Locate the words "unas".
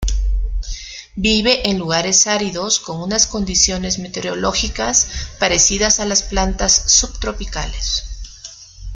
3.01-3.27